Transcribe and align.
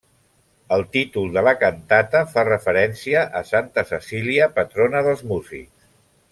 El 0.77 0.85
títol 0.95 1.27
de 1.35 1.43
la 1.47 1.53
cantata 1.63 2.23
fa 2.31 2.47
referència 2.49 3.23
a 3.41 3.45
Santa 3.53 3.87
Cecília, 3.93 4.51
patrona 4.59 5.07
dels 5.11 5.27
músics. 5.35 5.75